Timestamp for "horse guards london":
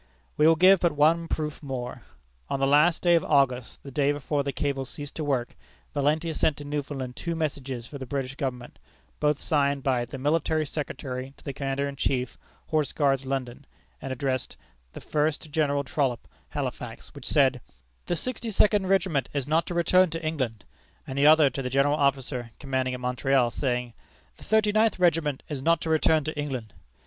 12.69-13.63